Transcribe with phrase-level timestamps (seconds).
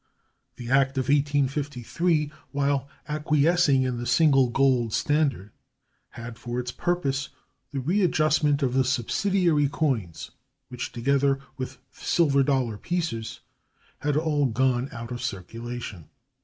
[0.55, 5.51] The act of 1853, while acquiescing in the single gold standard,
[6.17, 7.29] had for its purpose
[7.71, 10.31] the readjustment of the subsidiary coins,
[10.69, 13.41] which, together with silver dollar pieces,
[13.99, 16.09] had all gone out of circulation.